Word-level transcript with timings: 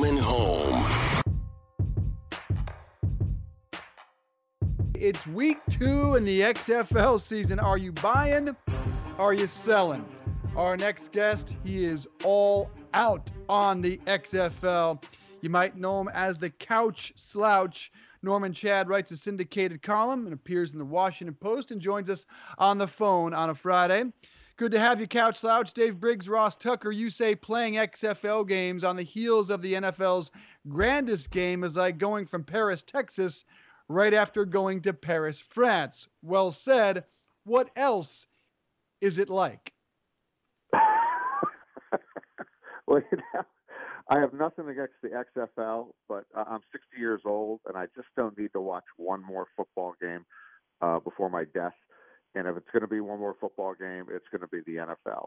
And 0.00 0.18
home. 0.20 0.86
It's 4.94 5.26
week 5.26 5.58
two 5.68 6.14
in 6.14 6.24
the 6.24 6.42
XFL 6.42 7.20
season. 7.20 7.58
Are 7.58 7.76
you 7.76 7.90
buying? 7.90 8.54
Are 9.18 9.34
you 9.34 9.48
selling? 9.48 10.06
Our 10.56 10.76
next 10.76 11.10
guest, 11.10 11.56
he 11.64 11.84
is 11.84 12.06
all 12.22 12.70
out 12.94 13.32
on 13.48 13.80
the 13.80 13.96
XFL. 14.06 15.02
You 15.40 15.50
might 15.50 15.76
know 15.76 16.00
him 16.00 16.08
as 16.14 16.38
the 16.38 16.50
Couch 16.50 17.12
Slouch. 17.16 17.90
Norman 18.22 18.52
Chad 18.52 18.88
writes 18.88 19.10
a 19.10 19.16
syndicated 19.16 19.82
column 19.82 20.26
and 20.26 20.32
appears 20.32 20.74
in 20.74 20.78
the 20.78 20.84
Washington 20.84 21.34
Post 21.34 21.72
and 21.72 21.80
joins 21.80 22.08
us 22.08 22.24
on 22.56 22.78
the 22.78 22.86
phone 22.86 23.34
on 23.34 23.50
a 23.50 23.54
Friday. 23.54 24.04
Good 24.58 24.72
to 24.72 24.80
have 24.80 25.00
you, 25.00 25.06
Couch 25.06 25.38
Slouch. 25.38 25.72
Dave 25.72 26.00
Briggs, 26.00 26.28
Ross 26.28 26.56
Tucker, 26.56 26.90
you 26.90 27.10
say 27.10 27.36
playing 27.36 27.74
XFL 27.74 28.44
games 28.44 28.82
on 28.82 28.96
the 28.96 29.04
heels 29.04 29.50
of 29.50 29.62
the 29.62 29.74
NFL's 29.74 30.32
grandest 30.68 31.30
game 31.30 31.62
is 31.62 31.76
like 31.76 31.96
going 31.96 32.26
from 32.26 32.42
Paris, 32.42 32.82
Texas, 32.82 33.44
right 33.88 34.12
after 34.12 34.44
going 34.44 34.82
to 34.82 34.92
Paris, 34.92 35.38
France. 35.38 36.08
Well 36.22 36.50
said. 36.50 37.04
What 37.44 37.70
else 37.76 38.26
is 39.00 39.18
it 39.18 39.30
like? 39.30 39.72
well, 40.72 40.82
you 43.12 43.18
know, 43.32 43.44
I 44.10 44.18
have 44.18 44.32
nothing 44.32 44.68
against 44.68 44.94
the 45.04 45.10
XFL, 45.10 45.90
but 46.08 46.24
I'm 46.34 46.62
60 46.72 46.98
years 46.98 47.22
old, 47.24 47.60
and 47.66 47.76
I 47.76 47.86
just 47.94 48.08
don't 48.16 48.36
need 48.36 48.52
to 48.54 48.60
watch 48.60 48.82
one 48.96 49.24
more 49.24 49.46
football 49.56 49.94
game 50.00 50.26
uh, 50.82 50.98
before 50.98 51.30
my 51.30 51.44
death. 51.54 51.74
And 52.38 52.46
if 52.46 52.56
it's 52.56 52.70
going 52.70 52.82
to 52.82 52.88
be 52.88 53.00
one 53.00 53.18
more 53.18 53.34
football 53.40 53.74
game, 53.74 54.06
it's 54.12 54.28
going 54.30 54.42
to 54.42 54.46
be 54.46 54.60
the 54.60 54.78
NFL. 54.78 55.26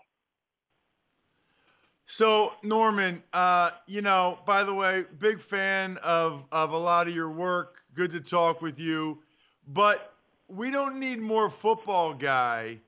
So 2.06 2.54
Norman, 2.64 3.22
uh, 3.34 3.72
you 3.86 4.02
know, 4.02 4.40
by 4.46 4.64
the 4.64 4.74
way, 4.74 5.06
big 5.20 5.42
fan 5.42 5.98
of 6.04 6.46
of 6.52 6.72
a 6.72 6.78
lot 6.78 7.08
of 7.08 7.16
your 7.16 7.30
work. 7.30 7.82
Good 7.94 8.12
to 8.12 8.22
talk 8.22 8.62
with 8.62 8.80
you, 8.80 9.22
but 9.68 10.14
we 10.48 10.72
don't 10.72 11.00
need 11.00 11.20
more 11.20 11.50
football 11.50 12.14
guy. 12.14 12.80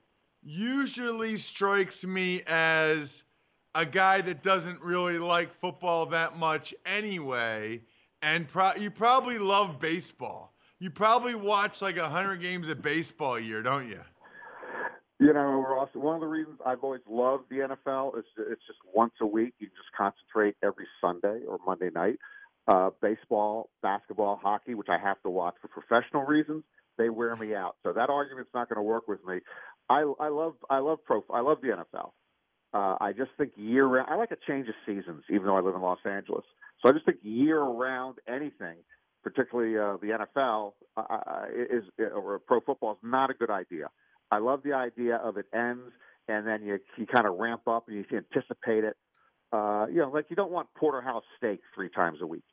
Usually 0.42 1.38
strikes 1.38 2.06
me 2.06 2.44
as 2.48 3.24
a 3.76 3.86
guy 3.86 4.22
that 4.22 4.42
doesn't 4.42 4.82
really 4.82 5.18
like 5.18 5.54
football 5.54 6.06
that 6.08 6.38
much 6.38 6.74
anyway, 6.86 7.82
and 8.22 8.48
pro- 8.48 8.76
you 8.76 8.90
probably 8.90 9.38
love 9.38 9.80
baseball. 9.80 10.54
You 10.80 10.90
probably 10.90 11.36
watch 11.36 11.82
like 11.82 11.98
hundred 11.98 12.42
games 12.42 12.68
of 12.68 12.82
baseball 12.82 13.36
a 13.36 13.40
year, 13.40 13.62
don't 13.62 13.88
you? 13.88 14.02
You 15.24 15.32
know, 15.32 15.66
Ross, 15.66 15.88
one 15.94 16.16
of 16.16 16.20
the 16.20 16.28
reasons 16.28 16.60
I've 16.66 16.84
always 16.84 17.00
loved 17.10 17.46
the 17.50 17.56
NFL 17.56 18.20
is 18.20 18.26
it's 18.38 18.62
just 18.68 18.80
once 18.94 19.14
a 19.22 19.26
week. 19.26 19.54
You 19.58 19.68
just 19.68 19.88
concentrate 19.96 20.58
every 20.62 20.86
Sunday 21.00 21.46
or 21.48 21.60
Monday 21.66 21.90
night. 21.96 22.20
Uh, 22.68 22.90
baseball, 23.02 23.70
basketball, 23.82 24.38
hockey, 24.44 24.74
which 24.74 24.90
I 24.90 24.98
have 24.98 25.22
to 25.22 25.30
watch 25.30 25.56
for 25.62 25.70
professional 25.70 26.24
reasons, 26.24 26.66
they 26.98 27.08
wear 27.08 27.38
me 27.38 27.56
out. 27.56 27.78
So 27.84 27.94
that 27.94 28.10
argument's 28.10 28.50
not 28.54 28.68
going 28.68 28.76
to 28.76 28.84
work 28.84 29.08
with 29.08 29.26
me. 29.26 29.40
I, 29.90 30.02
I 30.20 30.28
love 30.28 30.56
I 30.70 30.80
love 30.80 31.00
pro 31.06 31.24
I 31.34 31.40
love 31.40 31.60
the 31.62 31.70
NFL. 31.70 32.12
Uh, 32.74 32.98
I 33.00 33.14
just 33.14 33.32
think 33.38 33.54
year 33.56 33.86
round. 33.86 34.10
I 34.12 34.16
like 34.16 34.32
a 34.32 34.38
change 34.46 34.68
of 34.68 34.76
seasons, 34.86 35.24
even 35.30 35.46
though 35.46 35.56
I 35.56 35.62
live 35.62 35.76
in 35.76 35.82
Los 35.82 36.00
Angeles. 36.06 36.44
So 36.82 36.90
I 36.90 36.92
just 36.92 37.06
think 37.06 37.20
year 37.22 37.62
round 37.62 38.18
anything, 38.28 38.76
particularly 39.24 39.78
uh, 39.78 39.96
the 40.02 40.26
NFL, 40.44 40.74
uh, 40.98 41.46
is 41.54 41.86
or 42.14 42.40
pro 42.40 42.60
football 42.60 42.92
is 42.92 42.98
not 43.04 43.30
a 43.30 43.34
good 43.34 43.50
idea. 43.50 43.88
I 44.32 44.38
love 44.38 44.64
the 44.64 44.74
idea 44.74 45.18
of 45.18 45.38
it 45.38 45.46
ends 45.54 45.92
and 46.28 46.48
then 46.48 46.64
you 46.64 46.80
you 46.98 47.06
kind 47.06 47.28
of 47.28 47.38
ramp 47.38 47.68
up 47.68 47.88
and 47.88 47.98
you 47.98 48.06
anticipate 48.12 48.84
it. 48.84 48.96
Uh, 49.52 49.86
you 49.88 49.98
know, 49.98 50.10
like 50.10 50.26
you 50.30 50.36
don't 50.36 50.52
want 50.52 50.68
porterhouse 50.76 51.24
steak 51.38 51.60
three 51.76 51.90
times 51.90 52.20
a 52.22 52.28
week. 52.28 52.44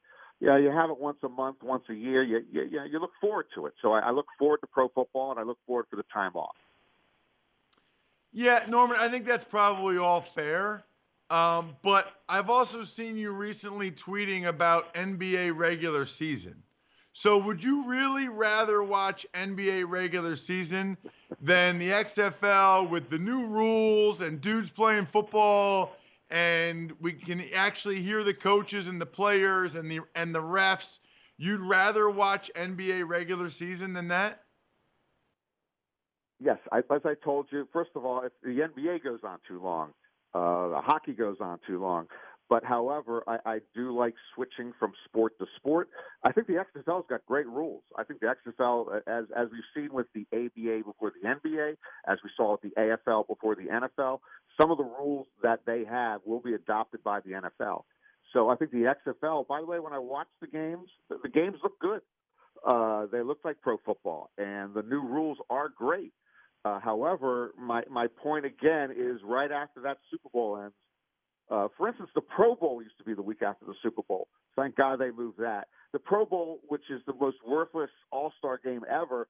Yeah, 0.40 0.58
you 0.58 0.70
have 0.70 0.90
it 0.90 0.98
once 0.98 1.18
a 1.22 1.28
month, 1.28 1.56
once 1.62 1.84
a 1.88 1.94
year. 1.94 2.22
You 2.22 2.40
you, 2.50 2.80
you 2.90 2.98
look 2.98 3.12
forward 3.20 3.46
to 3.54 3.66
it. 3.66 3.74
So 3.80 3.92
I, 3.92 4.00
I 4.00 4.10
look 4.10 4.26
forward 4.38 4.60
to 4.62 4.66
pro 4.66 4.88
football 4.88 5.30
and 5.30 5.40
I 5.40 5.44
look 5.44 5.58
forward 5.66 5.86
for 5.90 5.96
the 5.96 6.04
time 6.12 6.32
off. 6.34 6.56
Yeah, 8.32 8.64
Norman, 8.68 8.96
I 9.00 9.08
think 9.08 9.26
that's 9.26 9.44
probably 9.44 9.98
all 9.98 10.20
fair. 10.20 10.84
Um, 11.30 11.76
but 11.82 12.22
I've 12.28 12.50
also 12.50 12.82
seen 12.82 13.16
you 13.16 13.32
recently 13.32 13.90
tweeting 13.90 14.46
about 14.46 14.92
NBA 14.94 15.56
regular 15.56 16.04
season. 16.04 16.60
So 17.20 17.36
would 17.36 17.62
you 17.62 17.84
really 17.84 18.30
rather 18.30 18.82
watch 18.82 19.26
NBA 19.34 19.90
regular 19.90 20.36
season 20.36 20.96
than 21.38 21.78
the 21.78 21.90
XFL 21.90 22.88
with 22.88 23.10
the 23.10 23.18
new 23.18 23.44
rules 23.44 24.22
and 24.22 24.40
dudes 24.40 24.70
playing 24.70 25.04
football 25.04 25.96
and 26.30 26.94
we 26.98 27.12
can 27.12 27.42
actually 27.54 28.00
hear 28.00 28.24
the 28.24 28.32
coaches 28.32 28.88
and 28.88 28.98
the 28.98 29.04
players 29.04 29.74
and 29.74 29.90
the 29.90 30.00
and 30.14 30.34
the 30.34 30.40
refs? 30.40 31.00
You'd 31.36 31.60
rather 31.60 32.08
watch 32.08 32.50
NBA 32.54 33.06
regular 33.06 33.50
season 33.50 33.92
than 33.92 34.08
that? 34.08 34.40
Yes, 36.42 36.56
I, 36.72 36.78
as 36.78 37.02
I 37.04 37.16
told 37.22 37.48
you, 37.52 37.68
first 37.70 37.90
of 37.96 38.06
all, 38.06 38.22
if 38.22 38.32
the 38.42 38.60
NBA 38.60 39.04
goes 39.04 39.20
on 39.24 39.40
too 39.46 39.60
long, 39.62 39.90
uh, 40.32 40.68
the 40.68 40.80
hockey 40.80 41.12
goes 41.12 41.36
on 41.42 41.58
too 41.66 41.82
long, 41.82 42.06
but 42.50 42.64
however, 42.64 43.22
I, 43.28 43.38
I 43.46 43.58
do 43.76 43.96
like 43.96 44.14
switching 44.34 44.72
from 44.78 44.92
sport 45.04 45.38
to 45.38 45.46
sport. 45.56 45.88
I 46.24 46.32
think 46.32 46.48
the 46.48 46.54
XFL's 46.54 47.06
got 47.08 47.24
great 47.24 47.46
rules. 47.46 47.84
I 47.96 48.02
think 48.02 48.18
the 48.18 48.26
XFL, 48.26 49.02
as 49.06 49.26
as 49.36 49.48
we've 49.52 49.62
seen 49.72 49.94
with 49.94 50.08
the 50.14 50.26
ABA 50.32 50.84
before 50.84 51.12
the 51.22 51.28
NBA, 51.28 51.76
as 52.08 52.18
we 52.24 52.30
saw 52.36 52.52
with 52.52 52.62
the 52.62 52.72
AFL 52.76 53.28
before 53.28 53.54
the 53.54 53.66
NFL, 53.66 54.18
some 54.60 54.72
of 54.72 54.78
the 54.78 54.84
rules 54.84 55.28
that 55.44 55.60
they 55.64 55.84
have 55.88 56.22
will 56.26 56.40
be 56.40 56.54
adopted 56.54 57.04
by 57.04 57.20
the 57.20 57.30
NFL. 57.30 57.84
So 58.32 58.50
I 58.50 58.56
think 58.56 58.72
the 58.72 58.92
XFL. 59.06 59.46
By 59.46 59.60
the 59.60 59.66
way, 59.66 59.78
when 59.78 59.92
I 59.92 60.00
watch 60.00 60.28
the 60.40 60.48
games, 60.48 60.88
the, 61.08 61.18
the 61.22 61.28
games 61.28 61.56
look 61.62 61.78
good. 61.78 62.00
Uh, 62.66 63.06
they 63.12 63.22
look 63.22 63.38
like 63.44 63.60
pro 63.62 63.78
football, 63.86 64.30
and 64.36 64.74
the 64.74 64.82
new 64.82 65.00
rules 65.00 65.38
are 65.48 65.68
great. 65.68 66.12
Uh, 66.64 66.80
however, 66.80 67.52
my 67.56 67.84
my 67.88 68.08
point 68.08 68.44
again 68.44 68.90
is 68.90 69.20
right 69.24 69.52
after 69.52 69.80
that 69.82 69.98
Super 70.10 70.28
Bowl 70.30 70.60
ends 70.60 70.74
uh, 71.50 71.68
for 71.76 71.88
instance, 71.88 72.10
the 72.14 72.20
Pro 72.20 72.54
Bowl 72.54 72.82
used 72.82 72.96
to 72.98 73.04
be 73.04 73.14
the 73.14 73.22
week 73.22 73.42
after 73.42 73.64
the 73.64 73.74
Super 73.82 74.02
Bowl. 74.02 74.28
Thank 74.56 74.76
God 74.76 75.00
they 75.00 75.10
moved 75.10 75.38
that. 75.38 75.68
The 75.92 75.98
Pro 75.98 76.24
Bowl, 76.24 76.60
which 76.68 76.84
is 76.90 77.00
the 77.06 77.14
most 77.20 77.38
worthless 77.46 77.90
All 78.12 78.32
Star 78.38 78.60
game 78.62 78.82
ever, 78.88 79.26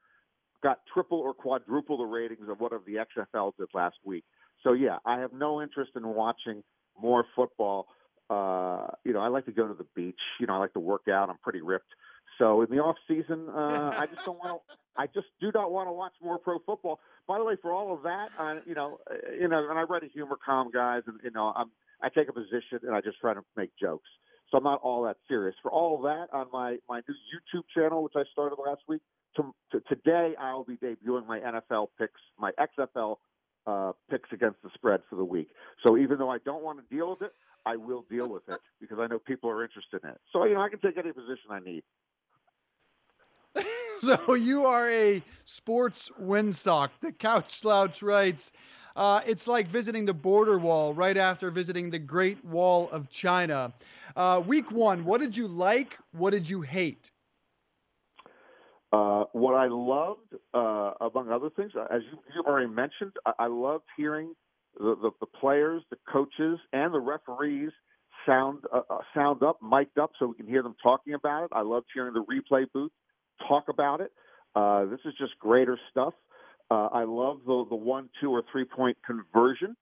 got 0.62 0.80
triple 0.92 1.18
or 1.18 1.32
quadruple 1.32 1.98
the 1.98 2.04
ratings 2.04 2.48
of 2.48 2.60
whatever 2.60 2.82
the 2.86 2.96
XFL 2.96 3.52
did 3.58 3.68
last 3.72 3.96
week. 4.04 4.24
So 4.62 4.74
yeah, 4.74 4.98
I 5.06 5.20
have 5.20 5.32
no 5.32 5.62
interest 5.62 5.92
in 5.96 6.06
watching 6.06 6.62
more 7.00 7.24
football. 7.34 7.86
Uh, 8.28 8.88
you 9.04 9.12
know, 9.12 9.20
I 9.20 9.28
like 9.28 9.46
to 9.46 9.52
go 9.52 9.66
to 9.66 9.74
the 9.74 9.86
beach. 9.96 10.20
You 10.38 10.46
know, 10.46 10.54
I 10.54 10.58
like 10.58 10.74
to 10.74 10.80
work 10.80 11.08
out. 11.10 11.30
I'm 11.30 11.38
pretty 11.38 11.62
ripped. 11.62 11.92
So 12.38 12.62
in 12.62 12.70
the 12.70 12.78
off 12.78 12.96
season, 13.08 13.48
uh, 13.48 13.92
I 13.94 14.06
just 14.06 14.24
don't 14.24 14.38
want 14.38 14.60
to. 14.68 14.76
I 14.96 15.06
just 15.06 15.26
do 15.40 15.50
not 15.54 15.70
want 15.70 15.88
to 15.88 15.92
watch 15.92 16.12
more 16.22 16.38
pro 16.38 16.58
football. 16.58 17.00
By 17.26 17.38
the 17.38 17.44
way, 17.44 17.56
for 17.60 17.72
all 17.72 17.94
of 17.94 18.02
that, 18.02 18.28
I, 18.38 18.58
you 18.66 18.74
know, 18.74 18.98
uh, 19.10 19.14
you 19.38 19.48
know, 19.48 19.68
and 19.68 19.78
I 19.78 19.82
read 19.82 20.04
a 20.04 20.08
humor 20.08 20.36
column, 20.44 20.70
guys, 20.72 21.02
and 21.06 21.18
you 21.24 21.30
know, 21.30 21.52
I'm 21.54 21.70
I 22.02 22.08
take 22.08 22.28
a 22.28 22.32
position 22.32 22.80
and 22.82 22.94
I 22.94 23.00
just 23.00 23.18
try 23.20 23.34
to 23.34 23.42
make 23.56 23.70
jokes. 23.80 24.08
So 24.50 24.58
I'm 24.58 24.64
not 24.64 24.80
all 24.82 25.04
that 25.04 25.16
serious. 25.28 25.54
For 25.62 25.70
all 25.70 26.00
that, 26.02 26.26
on 26.32 26.46
my 26.52 26.78
my 26.88 27.00
new 27.08 27.14
YouTube 27.32 27.64
channel, 27.74 28.02
which 28.02 28.14
I 28.16 28.24
started 28.32 28.56
last 28.56 28.82
week, 28.88 29.00
to, 29.36 29.54
to, 29.72 29.80
today 29.88 30.34
I 30.40 30.52
will 30.54 30.64
be 30.64 30.76
debuting 30.76 31.26
my 31.26 31.38
NFL 31.38 31.88
picks, 31.98 32.20
my 32.38 32.50
XFL 32.52 33.16
uh, 33.66 33.92
picks 34.10 34.28
against 34.32 34.62
the 34.62 34.70
spread 34.74 35.00
for 35.08 35.16
the 35.16 35.24
week. 35.24 35.50
So 35.84 35.96
even 35.96 36.18
though 36.18 36.30
I 36.30 36.38
don't 36.38 36.62
want 36.62 36.78
to 36.78 36.94
deal 36.94 37.10
with 37.10 37.22
it, 37.22 37.32
I 37.66 37.76
will 37.76 38.04
deal 38.10 38.28
with 38.28 38.42
it 38.48 38.60
because 38.80 38.98
I 38.98 39.06
know 39.06 39.18
people 39.18 39.50
are 39.50 39.62
interested 39.62 40.00
in 40.02 40.10
it. 40.10 40.20
So 40.32 40.44
you 40.44 40.54
know 40.54 40.62
I 40.62 40.68
can 40.68 40.80
take 40.80 40.96
any 40.96 41.12
position 41.12 41.50
I 41.50 41.60
need. 41.60 41.82
so 43.98 44.34
you 44.34 44.66
are 44.66 44.90
a 44.90 45.22
sports 45.44 46.10
windsock. 46.20 46.90
The 47.00 47.12
couch 47.12 47.58
slouch 47.58 48.02
writes. 48.02 48.52
Uh, 49.00 49.22
it's 49.26 49.46
like 49.46 49.66
visiting 49.66 50.04
the 50.04 50.12
border 50.12 50.58
wall 50.58 50.92
right 50.92 51.16
after 51.16 51.50
visiting 51.50 51.88
the 51.88 51.98
Great 51.98 52.44
Wall 52.44 52.90
of 52.90 53.08
China. 53.08 53.72
Uh, 54.14 54.42
week 54.46 54.70
one, 54.70 55.06
what 55.06 55.22
did 55.22 55.34
you 55.34 55.48
like? 55.48 55.96
What 56.12 56.32
did 56.32 56.46
you 56.46 56.60
hate? 56.60 57.10
Uh, 58.92 59.24
what 59.32 59.54
I 59.54 59.68
loved, 59.70 60.34
uh, 60.52 60.92
among 61.00 61.30
other 61.32 61.48
things, 61.48 61.72
uh, 61.74 61.86
as 61.90 62.02
you, 62.12 62.18
you 62.34 62.42
already 62.46 62.68
mentioned, 62.68 63.12
I, 63.24 63.32
I 63.38 63.46
loved 63.46 63.84
hearing 63.96 64.34
the, 64.78 64.94
the, 65.00 65.12
the, 65.20 65.26
players, 65.26 65.82
the 65.88 65.96
coaches, 66.12 66.58
and 66.74 66.92
the 66.92 67.00
referees 67.00 67.70
sound 68.26 68.64
uh, 68.70 68.82
sound 69.14 69.42
up, 69.42 69.60
mic'd 69.62 69.98
up, 69.98 70.10
so 70.18 70.26
we 70.26 70.34
can 70.34 70.46
hear 70.46 70.62
them 70.62 70.76
talking 70.82 71.14
about 71.14 71.44
it. 71.44 71.50
I 71.52 71.62
loved 71.62 71.86
hearing 71.94 72.12
the 72.12 72.24
replay 72.24 72.66
booth 72.74 72.92
talk 73.48 73.70
about 73.70 74.02
it. 74.02 74.12
This 74.90 75.00
is 75.06 75.14
just 75.18 75.38
greater 75.38 75.78
stuff. 75.90 76.12
Uh, 76.70 76.86
I 76.92 77.04
love 77.04 77.40
the 77.46 77.64
the 77.68 77.76
one, 77.76 78.08
two, 78.20 78.30
or 78.30 78.42
three 78.52 78.64
point 78.64 78.96
conversion. 79.04 79.76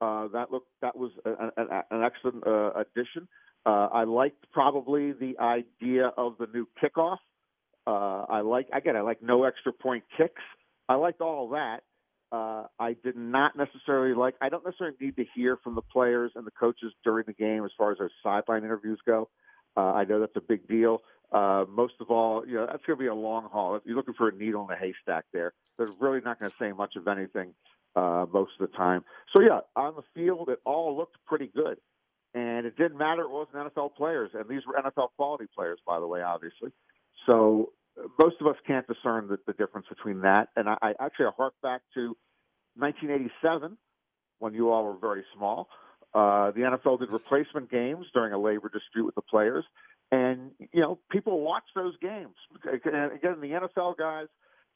Uh, 0.00 0.28
that 0.28 0.50
looked 0.50 0.68
that 0.80 0.96
was 0.96 1.10
a, 1.26 1.30
a, 1.30 1.84
an 1.90 2.02
excellent 2.02 2.46
uh, 2.46 2.72
addition. 2.72 3.28
Uh, 3.66 3.88
I 3.92 4.04
liked 4.04 4.46
probably 4.52 5.12
the 5.12 5.38
idea 5.38 6.06
of 6.16 6.36
the 6.38 6.46
new 6.52 6.66
kickoff. 6.82 7.18
Uh, 7.86 8.24
I 8.28 8.40
like 8.40 8.68
again. 8.72 8.96
I 8.96 9.02
like 9.02 9.22
no 9.22 9.44
extra 9.44 9.72
point 9.72 10.04
kicks. 10.16 10.42
I 10.88 10.94
liked 10.94 11.20
all 11.20 11.50
that. 11.50 11.80
Uh, 12.32 12.66
I 12.78 12.96
did 13.04 13.16
not 13.16 13.56
necessarily 13.56 14.14
like. 14.14 14.34
I 14.40 14.48
don't 14.48 14.64
necessarily 14.64 14.96
need 14.98 15.16
to 15.16 15.24
hear 15.34 15.58
from 15.62 15.74
the 15.74 15.82
players 15.82 16.32
and 16.36 16.46
the 16.46 16.52
coaches 16.52 16.92
during 17.04 17.24
the 17.26 17.34
game 17.34 17.64
as 17.64 17.70
far 17.76 17.92
as 17.92 17.98
their 17.98 18.10
sideline 18.22 18.64
interviews 18.64 19.00
go. 19.06 19.28
I 19.76 20.04
know 20.04 20.20
that's 20.20 20.36
a 20.36 20.42
big 20.42 20.68
deal. 20.68 21.00
Uh, 21.32 21.64
most 21.68 21.94
of 22.00 22.10
all, 22.10 22.44
you 22.46 22.54
know 22.54 22.66
that's 22.66 22.84
going 22.86 22.98
to 22.98 23.02
be 23.02 23.06
a 23.06 23.14
long 23.14 23.48
haul. 23.50 23.78
You're 23.84 23.96
looking 23.96 24.14
for 24.14 24.28
a 24.28 24.34
needle 24.34 24.66
in 24.68 24.74
a 24.74 24.78
haystack, 24.78 25.24
there, 25.32 25.52
they're 25.78 25.88
really 26.00 26.20
not 26.24 26.40
going 26.40 26.50
to 26.50 26.56
say 26.58 26.72
much 26.72 26.96
of 26.96 27.06
anything 27.06 27.54
uh, 27.94 28.26
most 28.32 28.52
of 28.58 28.70
the 28.70 28.76
time. 28.76 29.04
So 29.32 29.40
yeah, 29.40 29.60
on 29.76 29.94
the 29.94 30.02
field, 30.14 30.48
it 30.48 30.58
all 30.64 30.96
looked 30.96 31.16
pretty 31.26 31.50
good, 31.54 31.78
and 32.34 32.66
it 32.66 32.76
didn't 32.76 32.98
matter. 32.98 33.22
It 33.22 33.30
wasn't 33.30 33.74
NFL 33.74 33.94
players, 33.94 34.30
and 34.34 34.48
these 34.48 34.62
were 34.66 34.74
NFL 34.74 35.08
quality 35.16 35.46
players, 35.54 35.78
by 35.86 36.00
the 36.00 36.06
way, 36.06 36.22
obviously. 36.22 36.70
So 37.26 37.72
most 38.18 38.36
of 38.40 38.46
us 38.46 38.56
can't 38.66 38.86
discern 38.86 39.28
the, 39.28 39.38
the 39.46 39.52
difference 39.52 39.86
between 39.88 40.20
that. 40.22 40.48
And 40.56 40.68
I, 40.68 40.76
I 40.82 40.92
actually 41.00 41.26
I 41.26 41.30
hark 41.36 41.54
back 41.62 41.82
to 41.94 42.16
1987 42.76 43.76
when 44.38 44.54
you 44.54 44.70
all 44.70 44.84
were 44.84 44.98
very 44.98 45.24
small. 45.36 45.68
Uh, 46.12 46.50
the 46.50 46.60
NFL 46.60 46.98
did 46.98 47.10
replacement 47.10 47.70
games 47.70 48.06
during 48.12 48.32
a 48.32 48.38
labor 48.38 48.68
dispute 48.72 49.04
with 49.04 49.14
the 49.14 49.22
players, 49.22 49.64
and 50.10 50.50
you 50.72 50.80
know 50.80 50.98
people 51.10 51.40
watch 51.40 51.64
those 51.74 51.94
games. 52.00 52.34
Again, 52.64 53.40
the 53.40 53.68
NFL 53.76 53.96
guys, 53.96 54.26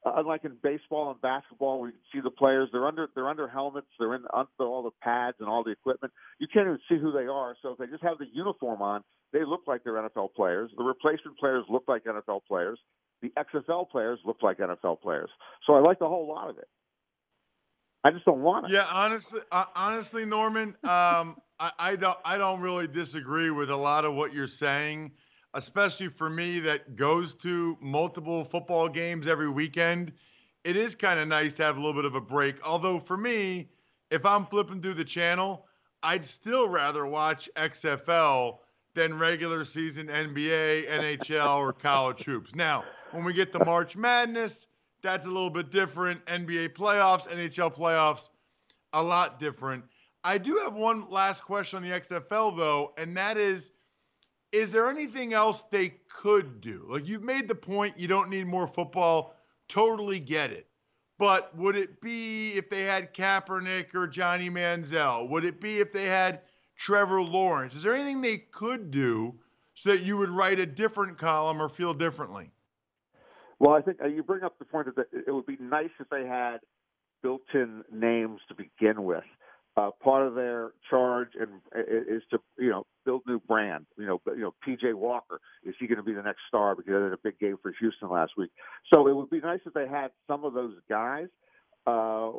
uh, 0.05 0.13
unlike 0.17 0.45
in 0.45 0.57
baseball 0.63 1.11
and 1.11 1.21
basketball, 1.21 1.81
where 1.81 1.91
you 1.91 1.95
can 1.95 2.21
see 2.21 2.23
the 2.23 2.31
players, 2.31 2.69
they're 2.73 2.87
under 2.87 3.09
they're 3.15 3.29
under 3.29 3.49
helmets, 3.49 3.89
they're 3.99 4.15
in 4.15 4.25
under 4.33 4.49
all 4.61 4.83
the 4.83 4.91
pads 5.03 5.37
and 5.41 5.49
all 5.49 5.65
the 5.65 5.71
equipment. 5.71 6.13
You 6.39 6.47
can't 6.53 6.67
even 6.67 6.79
see 6.89 6.99
who 6.99 7.13
they 7.13 7.27
are. 7.27 7.57
So 7.63 7.71
if 7.73 7.79
they 7.79 7.87
just 7.87 8.03
have 8.03 8.19
the 8.19 8.27
uniform 8.33 8.83
on, 8.83 9.03
they 9.33 9.45
look 9.45 9.63
like 9.67 9.85
they're 9.85 9.95
NFL 9.95 10.35
players. 10.35 10.71
The 10.77 10.85
replacement 10.85 11.39
players 11.39 11.65
look 11.69 11.85
like 11.89 12.05
NFL 12.05 12.41
players 12.47 12.79
the 13.25 13.33
XFL 13.43 13.89
players 13.89 14.19
look 14.25 14.43
like 14.43 14.59
NFL 14.59 15.01
players. 15.01 15.31
So 15.67 15.75
I 15.75 15.81
like 15.81 15.99
the 15.99 16.09
whole 16.09 16.29
lot 16.29 16.51
of 16.51 16.59
it. 16.59 16.69
I 18.05 18.11
just 18.11 18.25
don't 18.27 18.43
want 18.43 18.67
it. 18.67 18.73
Yeah, 18.73 18.87
honestly, 18.93 19.41
uh, 19.51 19.65
honestly, 19.75 20.27
Norman, 20.27 20.69
um, 20.85 21.37
I, 21.59 21.73
I, 21.79 21.97
don't, 21.97 22.19
I 22.25 22.37
don't 22.37 22.61
really 22.61 22.87
disagree 22.87 23.51
with 23.51 23.71
a 23.71 23.77
lot 23.77 24.05
of 24.05 24.15
what 24.15 24.35
you're 24.35 24.47
saying, 24.47 25.13
especially 25.55 26.09
for 26.09 26.29
me 26.29 26.59
that 26.61 26.97
goes 26.97 27.35
to 27.37 27.79
multiple 27.81 28.45
football 28.45 28.89
games 28.89 29.27
every 29.27 29.49
weekend. 29.49 30.13
It 30.65 30.77
is 30.77 30.95
kind 30.95 31.21
of 31.21 31.29
nice 31.29 31.55
to 31.55 31.65
have 31.65 31.77
a 31.77 31.81
little 31.81 31.95
bit 31.95 32.05
of 32.05 32.15
a 32.15 32.21
break. 32.21 32.57
Although 32.67 32.99
for 32.99 33.17
me, 33.17 33.69
if 34.11 34.27
I'm 34.27 34.47
flipping 34.47 34.83
through 34.83 34.95
the 34.95 35.05
channel, 35.05 35.67
I'd 36.03 36.25
still 36.25 36.69
rather 36.69 37.07
watch 37.07 37.49
XFL 37.57 38.59
than 38.95 39.19
regular 39.19 39.65
season 39.65 40.09
NBA, 40.09 40.89
NHL, 40.89 41.59
or 41.59 41.73
college 41.73 42.25
hoops. 42.25 42.55
Now, 42.55 42.85
when 43.13 43.25
we 43.25 43.33
get 43.33 43.53
to 43.53 43.65
March 43.65 43.97
Madness, 43.97 44.67
that's 45.03 45.25
a 45.25 45.29
little 45.29 45.51
bit 45.51 45.71
different. 45.71 46.25
NBA 46.27 46.71
playoffs, 46.71 47.29
NHL 47.29 47.75
playoffs, 47.75 48.31
a 48.93 49.03
lot 49.03 49.39
different. 49.39 49.85
I 50.25 50.39
do 50.39 50.57
have 50.65 50.75
one 50.75 51.09
last 51.09 51.43
question 51.43 51.77
on 51.77 51.83
the 51.83 51.91
XFL, 51.91 52.57
though, 52.57 52.93
and 52.97 53.17
that 53.17 53.37
is 53.37 53.73
is 54.55 54.71
there 54.71 54.89
anything 54.89 55.33
else 55.33 55.65
they 55.65 55.97
could 56.09 56.61
do? 56.61 56.87
Like, 56.89 57.07
you've 57.07 57.25
made 57.25 57.49
the 57.49 57.55
point 57.55 57.99
you 57.99 58.07
don't 58.07 58.31
need 58.31 58.47
more 58.47 58.69
football. 58.69 59.35
Totally 59.69 60.21
get 60.21 60.53
it. 60.53 60.69
But 61.19 61.57
would 61.57 61.77
it 61.77 62.01
be 62.01 62.53
if 62.53 62.71
they 62.71 62.83
had 62.83 63.13
Kaepernick 63.13 63.95
or 63.95 64.07
Johnny 64.07 64.49
Manziel? 64.49 65.29
Would 65.29 65.45
it 65.45 65.61
be 65.61 65.81
if 65.81 65.93
they 65.93 66.05
had 66.05 66.43
Trevor 66.77 67.23
Lawrence? 67.23 67.75
Is 67.75 67.83
there 67.83 67.95
anything 67.95 68.21
they 68.21 68.39
could 68.39 68.91
do 68.91 69.35
so 69.75 69.91
that 69.91 70.03
you 70.03 70.17
would 70.17 70.31
write 70.31 70.61
a 70.61 70.67
different 70.67 71.19
column 71.19 71.61
or 71.61 71.69
feel 71.69 71.93
differently? 71.93 72.51
Well, 73.59 73.75
I 73.75 73.81
think 73.81 74.01
uh, 74.03 74.07
you 74.07 74.23
bring 74.23 74.45
up 74.45 74.59
the 74.59 74.65
point 74.65 74.89
that 74.95 75.07
it 75.27 75.33
would 75.33 75.47
be 75.47 75.57
nice 75.61 75.91
if 75.99 76.09
they 76.11 76.27
had 76.27 76.59
built-in 77.23 77.83
names 77.93 78.41
to 78.49 78.55
begin 78.55 79.03
with. 79.05 79.25
Uh, 79.77 79.91
part 80.03 80.25
of 80.25 80.37
their 80.37 80.71
charge 80.89 81.31
and 81.39 81.51
is 81.75 82.23
to 82.31 82.39
you 82.59 82.71
know 82.71 82.87
build 83.05 83.23
new 83.27 83.41
brand. 83.41 83.87
You 83.99 84.07
know, 84.07 84.21
you 84.27 84.43
know 84.43 84.55
PJ 84.67 84.95
Walker 84.95 85.41
is 85.65 85.75
he 85.81 85.89
going 85.89 85.99
to 85.99 86.05
be 86.05 86.13
the 86.13 86.23
next 86.23 86.43
star 86.47 86.77
because 86.77 86.93
they 86.93 87.03
had 87.03 87.13
a 87.13 87.19
big 87.23 87.41
game 87.41 87.57
for 87.61 87.73
Houston 87.81 88.09
last 88.09 88.33
week. 88.37 88.51
So 88.93 89.09
it 89.09 89.17
would 89.17 89.31
be 89.31 89.41
nice 89.41 89.59
if 89.67 89.75
they 89.75 89.89
had 89.89 90.13
some 90.29 90.45
of 90.45 90.55
those 90.55 90.75
guys. 90.89 91.27
Uh, 91.89 92.31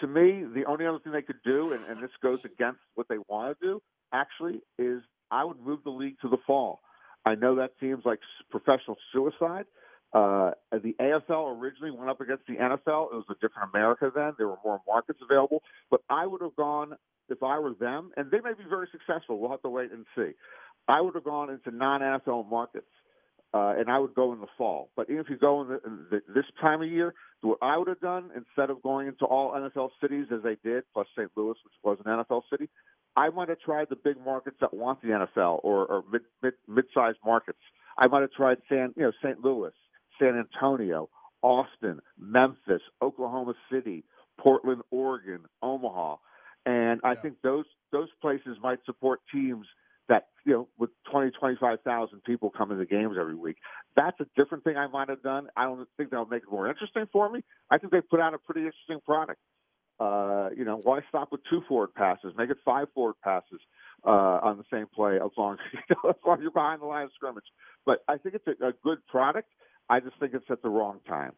to 0.00 0.06
me, 0.06 0.44
the 0.54 0.64
only 0.66 0.86
other 0.86 0.98
thing 0.98 1.12
they 1.12 1.22
could 1.22 1.42
do, 1.44 1.72
and, 1.72 1.84
and 1.86 2.02
this 2.02 2.10
goes 2.22 2.40
against 2.44 2.80
what 2.94 3.08
they 3.08 3.18
want 3.28 3.58
to 3.58 3.66
do, 3.66 3.82
actually, 4.12 4.60
is 4.78 5.00
I 5.30 5.44
would 5.44 5.60
move 5.60 5.80
the 5.84 5.90
league 5.90 6.16
to 6.22 6.28
the 6.28 6.38
fall. 6.46 6.80
I 7.24 7.36
know 7.36 7.54
that 7.56 7.72
seems 7.80 8.04
like 8.04 8.18
professional 8.50 8.96
suicide, 9.12 9.64
uh, 10.14 10.52
the 10.72 10.94
AFL 11.00 11.58
originally 11.58 11.90
went 11.90 12.10
up 12.10 12.20
against 12.20 12.46
the 12.46 12.54
NFL. 12.54 13.12
It 13.12 13.16
was 13.16 13.24
a 13.30 13.34
different 13.34 13.70
America 13.72 14.10
then. 14.14 14.32
There 14.36 14.48
were 14.48 14.58
more 14.64 14.80
markets 14.86 15.20
available. 15.22 15.62
But 15.90 16.02
I 16.10 16.26
would 16.26 16.42
have 16.42 16.56
gone, 16.56 16.94
if 17.28 17.42
I 17.42 17.58
were 17.58 17.74
them, 17.74 18.12
and 18.16 18.30
they 18.30 18.40
may 18.40 18.52
be 18.52 18.64
very 18.68 18.88
successful. 18.92 19.38
We'll 19.38 19.50
have 19.50 19.62
to 19.62 19.70
wait 19.70 19.90
and 19.90 20.04
see. 20.16 20.32
I 20.88 21.00
would 21.00 21.14
have 21.14 21.24
gone 21.24 21.50
into 21.50 21.70
non 21.70 22.00
NFL 22.00 22.50
markets. 22.50 22.86
Uh, 23.54 23.74
and 23.78 23.90
I 23.90 23.98
would 23.98 24.14
go 24.14 24.32
in 24.32 24.40
the 24.40 24.46
fall. 24.56 24.88
But 24.96 25.10
even 25.10 25.20
if 25.20 25.28
you 25.28 25.36
go 25.36 25.60
in, 25.60 25.68
the, 25.68 25.80
in 25.84 26.06
the, 26.10 26.22
this 26.34 26.46
time 26.58 26.80
of 26.80 26.88
year, 26.88 27.12
what 27.42 27.58
I 27.60 27.76
would 27.76 27.88
have 27.88 28.00
done 28.00 28.30
instead 28.34 28.70
of 28.70 28.82
going 28.82 29.08
into 29.08 29.26
all 29.26 29.52
NFL 29.52 29.90
cities 30.00 30.24
as 30.32 30.42
they 30.42 30.56
did, 30.64 30.84
plus 30.94 31.06
St. 31.14 31.30
Louis, 31.36 31.50
which 31.62 31.74
was 31.82 31.98
an 32.02 32.10
NFL 32.10 32.44
city, 32.50 32.70
I 33.14 33.28
might 33.28 33.50
have 33.50 33.60
tried 33.60 33.88
the 33.90 33.96
big 33.96 34.16
markets 34.24 34.56
that 34.60 34.72
want 34.72 35.02
the 35.02 35.08
NFL 35.08 35.60
or, 35.62 35.84
or 35.84 36.04
mid 36.10 36.22
mid 36.42 36.54
mid-sized 36.66 37.18
markets. 37.24 37.58
I 37.98 38.06
might 38.06 38.22
have 38.22 38.32
tried 38.32 38.58
San, 38.68 38.94
you 38.96 39.02
know, 39.02 39.12
St. 39.22 39.44
Louis, 39.44 39.72
San 40.18 40.38
Antonio, 40.38 41.08
Austin, 41.42 42.00
Memphis, 42.18 42.82
Oklahoma 43.00 43.54
City, 43.70 44.04
Portland, 44.38 44.82
Oregon, 44.90 45.40
Omaha, 45.62 46.16
and 46.64 47.00
I 47.04 47.14
think 47.14 47.36
those 47.42 47.64
those 47.90 48.08
places 48.20 48.56
might 48.62 48.78
support 48.86 49.20
teams 49.32 49.66
that 50.08 50.28
you 50.44 50.52
know 50.52 50.68
with 50.78 50.90
20 51.10 51.30
25,000 51.32 52.22
people 52.24 52.50
coming 52.50 52.78
to 52.78 52.86
games 52.86 53.16
every 53.20 53.34
week. 53.34 53.56
That's 53.96 54.18
a 54.20 54.26
different 54.36 54.64
thing 54.64 54.76
I 54.76 54.86
might 54.86 55.08
have 55.08 55.22
done. 55.22 55.48
I 55.56 55.64
don't 55.64 55.88
think 55.96 56.10
that'll 56.10 56.26
make 56.26 56.44
it 56.44 56.50
more 56.50 56.68
interesting 56.68 57.06
for 57.12 57.30
me. 57.30 57.42
I 57.70 57.78
think 57.78 57.92
they 57.92 58.00
put 58.00 58.20
out 58.20 58.34
a 58.34 58.38
pretty 58.38 58.60
interesting 58.60 59.00
product. 59.04 59.40
Uh, 60.00 60.48
you 60.56 60.64
know, 60.64 60.80
why 60.82 61.00
stop 61.08 61.30
with 61.30 61.42
two 61.48 61.62
forward 61.68 61.94
passes? 61.94 62.32
Make 62.36 62.50
it 62.50 62.56
five 62.64 62.88
forward 62.94 63.14
passes 63.22 63.60
uh, 64.04 64.40
on 64.42 64.58
the 64.58 64.64
same 64.72 64.86
play 64.92 65.16
as 65.16 65.30
long 65.36 65.54
as, 65.54 65.58
you 65.72 65.80
know, 65.90 66.10
as 66.10 66.16
long 66.26 66.38
as 66.38 66.42
you're 66.42 66.50
behind 66.50 66.80
the 66.82 66.86
line 66.86 67.04
of 67.04 67.10
scrimmage. 67.14 67.44
But 67.86 67.98
I 68.08 68.16
think 68.16 68.34
it's 68.34 68.46
a, 68.46 68.68
a 68.68 68.72
good 68.82 69.06
product. 69.06 69.48
I 69.88 70.00
just 70.00 70.18
think 70.18 70.34
it's 70.34 70.50
at 70.50 70.62
the 70.62 70.68
wrong 70.68 71.00
time. 71.06 71.32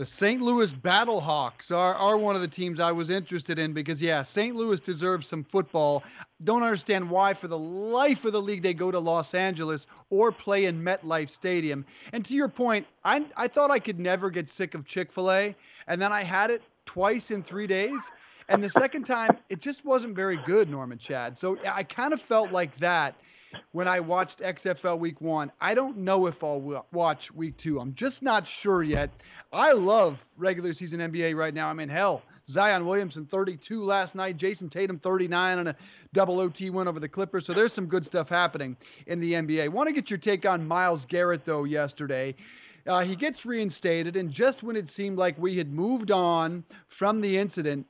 The 0.00 0.06
St. 0.06 0.40
Louis 0.40 0.72
Battlehawks 0.72 1.70
are, 1.70 1.94
are 1.94 2.16
one 2.16 2.34
of 2.34 2.40
the 2.40 2.48
teams 2.48 2.80
I 2.80 2.90
was 2.90 3.10
interested 3.10 3.58
in 3.58 3.74
because, 3.74 4.00
yeah, 4.00 4.22
St. 4.22 4.56
Louis 4.56 4.80
deserves 4.80 5.26
some 5.26 5.44
football. 5.44 6.04
Don't 6.42 6.62
understand 6.62 7.10
why, 7.10 7.34
for 7.34 7.48
the 7.48 7.58
life 7.58 8.24
of 8.24 8.32
the 8.32 8.40
league, 8.40 8.62
they 8.62 8.72
go 8.72 8.90
to 8.90 8.98
Los 8.98 9.34
Angeles 9.34 9.86
or 10.08 10.32
play 10.32 10.64
in 10.64 10.82
MetLife 10.82 11.28
Stadium. 11.28 11.84
And 12.14 12.24
to 12.24 12.34
your 12.34 12.48
point, 12.48 12.86
I, 13.04 13.26
I 13.36 13.46
thought 13.46 13.70
I 13.70 13.78
could 13.78 14.00
never 14.00 14.30
get 14.30 14.48
sick 14.48 14.74
of 14.74 14.86
Chick 14.86 15.12
fil 15.12 15.30
A. 15.30 15.54
And 15.86 16.00
then 16.00 16.12
I 16.14 16.22
had 16.22 16.50
it 16.50 16.62
twice 16.86 17.30
in 17.30 17.42
three 17.42 17.66
days. 17.66 18.10
And 18.48 18.64
the 18.64 18.70
second 18.70 19.04
time, 19.04 19.36
it 19.50 19.60
just 19.60 19.84
wasn't 19.84 20.16
very 20.16 20.38
good, 20.38 20.70
Norman 20.70 20.96
Chad. 20.96 21.36
So 21.36 21.58
I 21.70 21.82
kind 21.82 22.14
of 22.14 22.22
felt 22.22 22.52
like 22.52 22.74
that 22.78 23.16
when 23.72 23.88
I 23.88 24.00
watched 24.00 24.40
XFL 24.40 24.98
week 24.98 25.20
one. 25.20 25.50
I 25.60 25.74
don't 25.74 25.98
know 25.98 26.26
if 26.26 26.42
I'll 26.42 26.86
watch 26.92 27.32
week 27.32 27.56
two. 27.56 27.80
I'm 27.80 27.94
just 27.94 28.22
not 28.22 28.46
sure 28.46 28.82
yet. 28.82 29.10
I 29.52 29.72
love 29.72 30.24
regular 30.36 30.72
season 30.72 31.00
NBA 31.00 31.36
right 31.36 31.54
now. 31.54 31.68
I 31.68 31.72
mean, 31.72 31.88
hell, 31.88 32.22
Zion 32.46 32.84
Williamson 32.84 33.26
32 33.26 33.82
last 33.82 34.14
night, 34.14 34.36
Jayson 34.36 34.68
Tatum 34.68 34.98
39 34.98 35.58
on 35.58 35.66
a 35.68 35.76
double 36.12 36.40
OT 36.40 36.70
win 36.70 36.88
over 36.88 37.00
the 37.00 37.08
Clippers. 37.08 37.46
So 37.46 37.52
there's 37.52 37.72
some 37.72 37.86
good 37.86 38.04
stuff 38.04 38.28
happening 38.28 38.76
in 39.06 39.20
the 39.20 39.34
NBA. 39.34 39.68
Want 39.70 39.88
to 39.88 39.94
get 39.94 40.10
your 40.10 40.18
take 40.18 40.46
on 40.46 40.66
Myles 40.66 41.04
Garrett, 41.04 41.44
though, 41.44 41.64
yesterday. 41.64 42.34
Uh, 42.86 43.00
he 43.00 43.14
gets 43.14 43.44
reinstated, 43.44 44.16
and 44.16 44.30
just 44.30 44.62
when 44.62 44.74
it 44.74 44.88
seemed 44.88 45.18
like 45.18 45.38
we 45.38 45.56
had 45.56 45.72
moved 45.72 46.10
on 46.10 46.64
from 46.88 47.20
the 47.20 47.38
incident, 47.38 47.86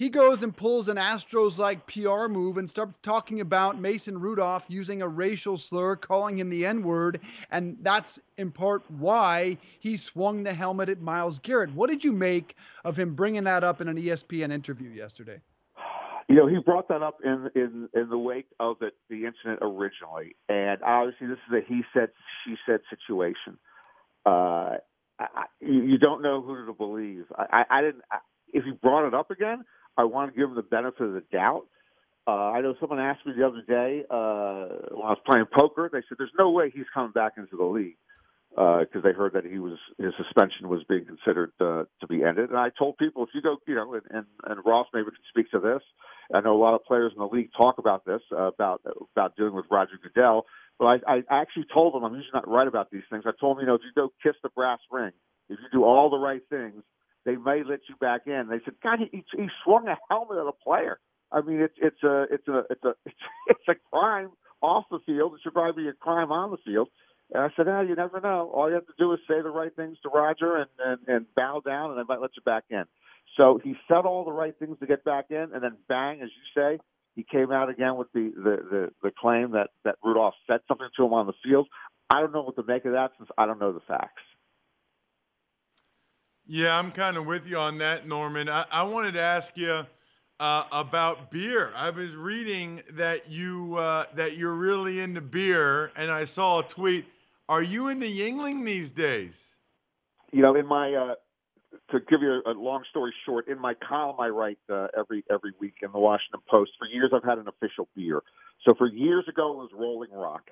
he 0.00 0.08
goes 0.08 0.42
and 0.42 0.56
pulls 0.56 0.88
an 0.88 0.96
Astros 0.96 1.58
like 1.58 1.86
PR 1.86 2.26
move 2.26 2.56
and 2.56 2.70
starts 2.70 2.94
talking 3.02 3.42
about 3.42 3.78
Mason 3.78 4.18
Rudolph 4.18 4.64
using 4.68 5.02
a 5.02 5.06
racial 5.06 5.58
slur, 5.58 5.94
calling 5.94 6.38
him 6.38 6.48
the 6.48 6.64
N 6.64 6.82
word. 6.82 7.20
And 7.50 7.76
that's 7.82 8.18
in 8.38 8.50
part 8.50 8.82
why 8.90 9.58
he 9.78 9.98
swung 9.98 10.42
the 10.42 10.54
helmet 10.54 10.88
at 10.88 11.02
Myles 11.02 11.38
Garrett. 11.40 11.74
What 11.74 11.90
did 11.90 12.02
you 12.02 12.12
make 12.12 12.56
of 12.82 12.96
him 12.96 13.14
bringing 13.14 13.44
that 13.44 13.62
up 13.62 13.82
in 13.82 13.88
an 13.88 13.98
ESPN 13.98 14.50
interview 14.50 14.88
yesterday? 14.88 15.38
You 16.30 16.36
know, 16.36 16.46
he 16.46 16.56
brought 16.64 16.88
that 16.88 17.02
up 17.02 17.18
in 17.22 17.50
in 17.54 17.90
in 17.92 18.08
the 18.08 18.16
wake 18.16 18.46
of 18.58 18.78
the 18.78 18.92
the 19.10 19.26
incident 19.26 19.58
originally, 19.60 20.34
and 20.48 20.82
obviously 20.82 21.26
this 21.26 21.36
is 21.46 21.58
a 21.58 21.60
he 21.68 21.82
said 21.92 22.08
she 22.46 22.54
said 22.64 22.80
situation. 22.88 23.58
Uh, 24.24 24.78
I, 25.18 25.44
you, 25.60 25.98
don't 25.98 26.22
know 26.22 26.40
who 26.40 26.64
to 26.64 26.72
believe. 26.72 27.26
I, 27.36 27.44
I, 27.52 27.78
I 27.78 27.82
didn't. 27.82 28.02
I, 28.10 28.20
if 28.54 28.64
he 28.64 28.70
brought 28.70 29.06
it 29.06 29.12
up 29.12 29.30
again, 29.30 29.64
I 30.00 30.04
want 30.04 30.32
to 30.32 30.38
give 30.38 30.48
him 30.48 30.56
the 30.56 30.62
benefit 30.62 31.02
of 31.02 31.12
the 31.12 31.24
doubt. 31.32 31.66
Uh, 32.26 32.50
I 32.50 32.60
know 32.60 32.74
someone 32.80 33.00
asked 33.00 33.26
me 33.26 33.32
the 33.36 33.46
other 33.46 33.62
day 33.66 34.04
uh, 34.10 34.94
when 34.94 35.06
I 35.06 35.10
was 35.10 35.18
playing 35.26 35.46
poker. 35.52 35.88
They 35.92 36.02
said, 36.08 36.16
"There's 36.18 36.30
no 36.38 36.50
way 36.50 36.70
he's 36.70 36.86
coming 36.92 37.12
back 37.12 37.32
into 37.36 37.56
the 37.56 37.64
league." 37.64 37.96
because 38.50 38.88
uh, 38.96 39.00
they 39.04 39.12
heard 39.12 39.32
that 39.32 39.44
he 39.44 39.58
was 39.60 39.78
his 39.96 40.12
suspension 40.16 40.68
was 40.68 40.82
being 40.88 41.04
considered 41.04 41.52
uh, 41.60 41.84
to 42.00 42.06
be 42.08 42.24
ended. 42.24 42.50
And 42.50 42.58
I 42.58 42.70
told 42.76 42.98
people, 42.98 43.22
if 43.22 43.30
you 43.32 43.40
go, 43.40 43.58
you 43.66 43.76
know, 43.76 43.94
and, 43.94 44.02
and, 44.10 44.26
and 44.44 44.60
Ross 44.66 44.88
maybe 44.92 45.06
can 45.06 45.22
speak 45.28 45.50
to 45.52 45.60
this. 45.60 45.82
I 46.34 46.40
know 46.40 46.56
a 46.56 46.58
lot 46.58 46.74
of 46.74 46.84
players 46.84 47.12
in 47.14 47.20
the 47.20 47.28
league 47.28 47.50
talk 47.56 47.78
about 47.78 48.04
this 48.04 48.22
uh, 48.32 48.48
about 48.48 48.82
about 49.14 49.36
dealing 49.36 49.54
with 49.54 49.66
Roger 49.70 49.98
Goodell. 50.02 50.46
But 50.78 51.02
I, 51.06 51.18
I 51.30 51.40
actually 51.42 51.66
told 51.72 51.94
them 51.94 52.04
I'm 52.04 52.14
usually 52.14 52.32
not 52.34 52.48
right 52.48 52.66
about 52.66 52.90
these 52.90 53.02
things. 53.10 53.24
I 53.26 53.32
told 53.38 53.56
them, 53.56 53.62
you 53.62 53.66
know, 53.68 53.74
if 53.74 53.82
you 53.84 53.92
go 53.94 54.12
kiss 54.22 54.34
the 54.42 54.48
brass 54.48 54.80
ring, 54.90 55.12
if 55.48 55.58
you 55.60 55.68
do 55.72 55.84
all 55.84 56.10
the 56.10 56.18
right 56.18 56.42
things, 56.50 56.82
they 57.24 57.36
may 57.36 57.62
let 57.64 57.80
you 57.88 57.96
back 58.00 58.22
in. 58.26 58.48
They 58.48 58.60
said, 58.64 58.74
God, 58.82 58.98
he, 58.98 59.24
he 59.36 59.48
swung 59.64 59.88
a 59.88 59.96
helmet 60.08 60.38
at 60.38 60.46
a 60.46 60.52
player. 60.52 60.98
I 61.32 61.42
mean, 61.42 61.60
it's 61.60 61.74
it's 61.80 62.02
a 62.02 62.26
it's 62.30 62.48
a 62.48 62.62
it's 62.70 62.84
a 62.84 62.94
it's, 63.46 63.68
a 63.68 63.74
crime 63.92 64.30
off 64.62 64.84
the 64.90 64.98
field. 65.06 65.34
It 65.34 65.40
should 65.42 65.52
probably 65.52 65.84
be 65.84 65.88
a 65.88 65.92
crime 65.92 66.32
on 66.32 66.50
the 66.50 66.56
field. 66.64 66.88
And 67.32 67.44
I 67.44 67.48
said, 67.56 67.68
ah, 67.68 67.82
you 67.82 67.94
never 67.94 68.20
know. 68.20 68.50
All 68.52 68.68
you 68.68 68.74
have 68.74 68.86
to 68.86 68.92
do 68.98 69.12
is 69.12 69.20
say 69.28 69.40
the 69.40 69.50
right 69.50 69.74
things 69.74 69.98
to 70.02 70.08
Roger 70.08 70.56
and, 70.56 70.70
and, 70.84 70.98
and 71.06 71.26
bow 71.36 71.62
down, 71.64 71.90
and 71.90 71.98
they 71.98 72.02
might 72.08 72.20
let 72.20 72.32
you 72.34 72.42
back 72.42 72.64
in. 72.70 72.84
So 73.36 73.60
he 73.62 73.76
said 73.86 74.04
all 74.04 74.24
the 74.24 74.32
right 74.32 74.54
things 74.58 74.78
to 74.80 74.86
get 74.86 75.04
back 75.04 75.26
in, 75.30 75.50
and 75.54 75.62
then 75.62 75.76
bang, 75.88 76.20
as 76.22 76.28
you 76.28 76.60
say, 76.60 76.80
he 77.14 77.22
came 77.22 77.52
out 77.52 77.68
again 77.68 77.96
with 77.96 78.08
the, 78.12 78.32
the, 78.34 78.56
the, 78.70 78.90
the 79.02 79.12
claim 79.16 79.52
that, 79.52 79.68
that 79.84 79.96
Rudolph 80.02 80.34
said 80.48 80.60
something 80.66 80.88
to 80.96 81.04
him 81.04 81.12
on 81.12 81.26
the 81.26 81.32
field. 81.44 81.68
I 82.08 82.20
don't 82.20 82.32
know 82.32 82.42
what 82.42 82.56
to 82.56 82.64
make 82.64 82.84
of 82.84 82.92
that 82.92 83.12
since 83.16 83.30
I 83.38 83.46
don't 83.46 83.60
know 83.60 83.72
the 83.72 83.80
facts. 83.86 84.22
Yeah, 86.52 86.76
I'm 86.76 86.90
kind 86.90 87.16
of 87.16 87.26
with 87.26 87.46
you 87.46 87.58
on 87.58 87.78
that, 87.78 88.08
Norman. 88.08 88.48
I, 88.48 88.64
I 88.72 88.82
wanted 88.82 89.12
to 89.12 89.20
ask 89.20 89.56
you 89.56 89.86
uh, 90.40 90.64
about 90.72 91.30
beer. 91.30 91.70
I 91.76 91.90
was 91.90 92.16
reading 92.16 92.82
that 92.90 93.30
you 93.30 93.76
uh, 93.76 94.06
that 94.16 94.36
you're 94.36 94.56
really 94.56 94.98
into 94.98 95.20
beer, 95.20 95.92
and 95.94 96.10
I 96.10 96.24
saw 96.24 96.58
a 96.58 96.64
tweet 96.64 97.06
are 97.48 97.62
you 97.62 97.86
into 97.86 98.08
Yuengling 98.08 98.66
these 98.66 98.90
days? 98.90 99.58
You 100.32 100.42
know, 100.42 100.56
in 100.56 100.66
my 100.66 100.92
uh, 100.92 101.14
to 101.92 102.00
give 102.08 102.20
you 102.20 102.42
a, 102.44 102.50
a 102.50 102.54
long 102.54 102.82
story 102.90 103.14
short, 103.24 103.46
in 103.46 103.60
my 103.60 103.74
column 103.74 104.18
I 104.18 104.30
write 104.30 104.58
uh, 104.68 104.88
every 104.98 105.22
every 105.30 105.52
week 105.60 105.74
in 105.82 105.92
the 105.92 106.00
Washington 106.00 106.40
Post. 106.50 106.72
For 106.80 106.88
years, 106.88 107.12
I've 107.14 107.22
had 107.22 107.38
an 107.38 107.46
official 107.46 107.86
beer. 107.94 108.22
So 108.64 108.74
for 108.76 108.88
years 108.88 109.26
ago, 109.28 109.52
it 109.52 109.56
was 109.56 109.70
Rolling 109.72 110.10
Rock 110.10 110.50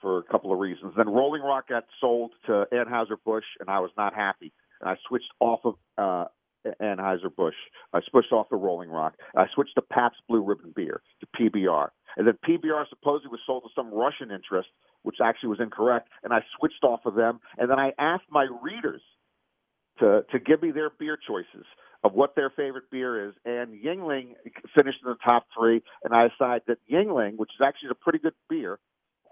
for 0.00 0.18
a 0.18 0.24
couple 0.24 0.52
of 0.52 0.58
reasons. 0.58 0.94
Then 0.96 1.08
Rolling 1.08 1.42
Rock 1.42 1.68
got 1.68 1.84
sold 2.00 2.32
to 2.46 2.66
Anheuser 2.72 3.16
Busch, 3.24 3.44
and 3.60 3.70
I 3.70 3.78
was 3.78 3.92
not 3.96 4.12
happy, 4.12 4.52
I 4.82 4.96
switched 5.08 5.32
off 5.40 5.60
of 5.64 5.74
uh, 5.98 6.24
Anheuser 6.80 7.34
Busch. 7.34 7.54
I 7.92 8.00
switched 8.10 8.32
off 8.32 8.48
the 8.50 8.56
Rolling 8.56 8.90
Rock. 8.90 9.14
I 9.36 9.46
switched 9.54 9.74
to 9.76 9.82
Pabst 9.82 10.20
Blue 10.28 10.42
Ribbon 10.42 10.72
beer 10.74 11.02
to 11.20 11.26
PBR, 11.38 11.88
and 12.16 12.26
then 12.26 12.38
PBR 12.46 12.88
supposedly 12.88 13.30
was 13.30 13.40
sold 13.46 13.64
to 13.64 13.70
some 13.74 13.92
Russian 13.92 14.30
interest 14.30 14.68
which 15.06 15.18
actually 15.22 15.50
was 15.50 15.60
incorrect, 15.60 16.08
and 16.24 16.32
I 16.32 16.40
switched 16.58 16.82
off 16.82 17.06
of 17.06 17.14
them. 17.14 17.38
And 17.58 17.70
then 17.70 17.78
I 17.78 17.92
asked 17.96 18.24
my 18.28 18.48
readers 18.60 19.00
to 20.00 20.22
to 20.32 20.38
give 20.40 20.60
me 20.60 20.72
their 20.72 20.90
beer 20.90 21.16
choices 21.16 21.64
of 22.02 22.12
what 22.12 22.34
their 22.34 22.50
favorite 22.50 22.90
beer 22.90 23.28
is, 23.28 23.34
and 23.44 23.72
Yuengling 23.72 24.34
finished 24.74 24.98
in 25.04 25.10
the 25.10 25.16
top 25.24 25.46
three. 25.56 25.80
And 26.02 26.12
I 26.12 26.28
decided 26.28 26.62
that 26.66 26.78
Yuengling, 26.90 27.36
which 27.36 27.50
is 27.58 27.64
actually 27.64 27.90
a 27.90 27.94
pretty 27.94 28.18
good 28.18 28.34
beer, 28.50 28.80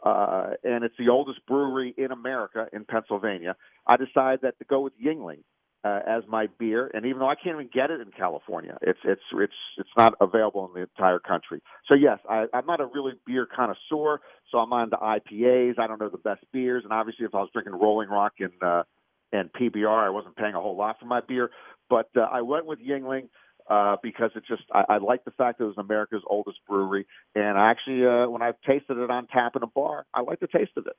uh, 0.04 0.50
and 0.62 0.84
it's 0.84 0.96
the 0.99 1.08
oldest 1.08 1.44
brewery 1.46 1.94
in 1.96 2.12
America 2.12 2.66
in 2.73 2.84
Pennsylvania, 2.84 3.56
I 3.87 3.96
decided 3.96 4.40
that 4.42 4.58
to 4.58 4.64
go 4.64 4.80
with 4.80 4.92
Yuengling 5.02 5.40
uh, 5.84 6.00
as 6.06 6.23
my 6.28 6.49
beer. 6.58 6.90
And 6.92 7.06
even 7.06 7.20
though 7.20 7.28
I 7.28 7.34
can't 7.34 7.56
even 7.56 7.70
get 7.73 7.90
it 7.90 8.00
in 8.00 8.11
California, 8.16 8.76
it's 8.82 8.99
it's 9.04 9.23
it's 9.34 9.52
it's 9.78 9.90
not 9.96 10.14
available 10.20 10.66
in 10.66 10.75
the 10.75 10.80
entire 10.88 11.18
country. 11.18 11.62
So 11.88 11.94
yes, 11.94 12.18
I, 12.28 12.46
I'm 12.52 12.66
not 12.66 12.80
a 12.80 12.87
really 12.87 13.12
beer 13.26 13.46
connoisseur, 13.46 14.20
so 14.50 14.58
I'm 14.58 14.73
on 14.73 14.90
the 14.90 14.96
IPAs. 14.96 15.78
I 15.78 15.87
don't 15.87 16.00
know 16.00 16.08
the 16.11 16.18
best 16.18 16.44
beers, 16.52 16.84
and 16.84 16.92
obviously, 16.92 17.26
if 17.26 17.34
I 17.34 17.38
was 17.38 17.50
drinking 17.52 17.75
Rolling 17.75 18.08
Rock 18.08 18.34
and 18.40 18.52
uh, 18.62 18.84
and 19.32 19.50
PBR, 19.52 20.06
I 20.06 20.11
wasn't 20.11 20.37
paying 20.37 20.54
a 20.54 20.61
whole 20.61 20.76
lot 20.76 20.99
for 21.00 21.06
my 21.06 21.20
beer. 21.26 21.50
But 21.90 22.08
uh, 22.16 22.20
I 22.20 22.42
went 22.42 22.66
with 22.66 22.78
Yuengling 22.78 23.28
uh, 23.68 23.97
because 24.02 24.30
it 24.35 24.44
just 24.47 24.62
I, 24.73 24.85
I 24.88 24.99
like 24.99 25.25
the 25.25 25.30
fact 25.33 25.59
that 25.59 25.64
it 25.64 25.68
was 25.68 25.78
America's 25.78 26.23
oldest 26.26 26.59
brewery, 26.68 27.06
and 27.35 27.56
actually, 27.59 28.06
uh, 28.06 28.28
when 28.28 28.42
I've 28.42 28.61
tasted 28.66 28.99
it 28.99 29.11
on 29.11 29.26
tap 29.26 29.56
in 29.56 29.62
a 29.62 29.66
bar, 29.66 30.06
I 30.12 30.21
like 30.21 30.40
the 30.40 30.47
taste 30.47 30.73
of 30.76 30.87
it. 30.87 30.97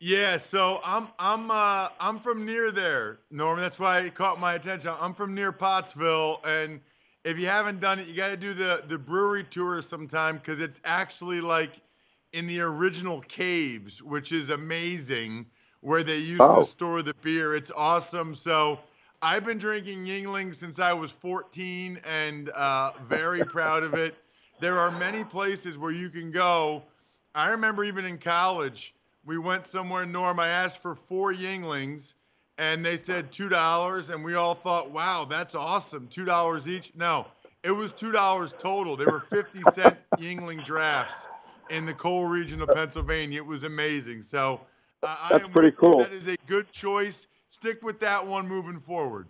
Yeah, 0.00 0.38
so 0.38 0.80
I'm 0.84 1.08
I'm 1.18 1.50
uh, 1.50 1.88
I'm 2.00 2.18
from 2.18 2.44
near 2.44 2.70
there, 2.70 3.20
Norman. 3.30 3.62
That's 3.62 3.78
why 3.78 4.00
it 4.00 4.14
caught 4.14 4.40
my 4.40 4.54
attention. 4.54 4.92
I'm 5.00 5.14
from 5.14 5.34
near 5.34 5.52
Pottsville, 5.52 6.40
and 6.44 6.80
if 7.24 7.38
you 7.38 7.46
haven't 7.46 7.80
done 7.80 7.98
it, 7.98 8.06
you 8.06 8.14
got 8.14 8.28
to 8.28 8.36
do 8.36 8.52
the 8.52 8.84
the 8.86 8.98
brewery 8.98 9.44
tour 9.44 9.80
sometime 9.82 10.36
because 10.36 10.60
it's 10.60 10.80
actually 10.84 11.40
like 11.40 11.80
in 12.32 12.46
the 12.46 12.60
original 12.60 13.20
caves, 13.20 14.02
which 14.02 14.32
is 14.32 14.50
amazing, 14.50 15.46
where 15.80 16.02
they 16.02 16.18
used 16.18 16.42
oh. 16.42 16.58
to 16.58 16.64
store 16.64 17.02
the 17.02 17.14
beer. 17.22 17.54
It's 17.54 17.70
awesome. 17.70 18.34
So 18.34 18.80
I've 19.24 19.42
been 19.42 19.56
drinking 19.56 20.04
Yuengling 20.04 20.54
since 20.54 20.78
I 20.78 20.92
was 20.92 21.10
14, 21.10 21.98
and 22.06 22.50
uh, 22.50 22.92
very 23.08 23.42
proud 23.42 23.82
of 23.82 23.94
it. 23.94 24.14
There 24.60 24.78
are 24.78 24.90
many 24.90 25.24
places 25.24 25.78
where 25.78 25.92
you 25.92 26.10
can 26.10 26.30
go. 26.30 26.82
I 27.34 27.48
remember 27.48 27.84
even 27.84 28.04
in 28.04 28.18
college 28.18 28.94
we 29.24 29.38
went 29.38 29.66
somewhere, 29.66 30.02
in 30.02 30.12
Norm. 30.12 30.38
I 30.38 30.48
asked 30.48 30.82
for 30.82 30.94
four 30.94 31.32
Yuenglings 31.32 32.16
and 32.58 32.84
they 32.84 32.98
said 32.98 33.32
two 33.32 33.48
dollars, 33.48 34.10
and 34.10 34.22
we 34.22 34.34
all 34.34 34.54
thought, 34.54 34.90
"Wow, 34.90 35.24
that's 35.24 35.54
awesome! 35.54 36.06
Two 36.08 36.26
dollars 36.26 36.68
each." 36.68 36.92
No, 36.94 37.26
it 37.62 37.70
was 37.70 37.94
two 37.94 38.12
dollars 38.12 38.54
total. 38.58 38.94
They 38.94 39.06
were 39.06 39.24
fifty 39.30 39.62
cent 39.72 39.96
Yuengling 40.18 40.66
drafts 40.66 41.28
in 41.70 41.86
the 41.86 41.94
coal 41.94 42.26
region 42.26 42.60
of 42.60 42.68
Pennsylvania. 42.68 43.38
It 43.38 43.46
was 43.46 43.64
amazing. 43.64 44.20
So 44.22 44.60
uh, 45.02 45.30
that's 45.30 45.48
pretty 45.48 45.72
cool. 45.72 46.00
That 46.00 46.12
is 46.12 46.28
a 46.28 46.36
good 46.46 46.70
choice. 46.70 47.26
Stick 47.54 47.82
with 47.82 48.00
that 48.00 48.26
one 48.26 48.48
moving 48.48 48.80
forward. 48.80 49.28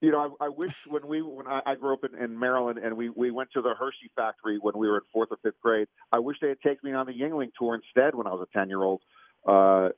You 0.00 0.10
know, 0.10 0.36
I, 0.40 0.46
I 0.46 0.48
wish 0.48 0.74
when 0.88 1.06
we 1.06 1.22
when 1.22 1.46
I, 1.46 1.60
I 1.64 1.74
grew 1.76 1.94
up 1.94 2.04
in, 2.04 2.20
in 2.20 2.38
Maryland 2.38 2.78
and 2.78 2.96
we 2.96 3.10
we 3.10 3.30
went 3.30 3.50
to 3.52 3.62
the 3.62 3.74
Hershey 3.78 4.10
factory 4.16 4.58
when 4.60 4.76
we 4.76 4.88
were 4.88 4.96
in 4.96 5.02
fourth 5.12 5.28
or 5.30 5.38
fifth 5.42 5.60
grade. 5.62 5.86
I 6.12 6.18
wish 6.18 6.36
they 6.42 6.48
had 6.48 6.60
taken 6.60 6.90
me 6.90 6.92
on 6.92 7.06
the 7.06 7.12
Yuengling 7.12 7.52
tour 7.58 7.74
instead 7.74 8.14
when 8.14 8.26
I 8.26 8.30
was 8.30 8.46
a 8.50 8.58
ten 8.58 8.68
year 8.68 8.82
old 8.82 9.02
uh, 9.46 9.90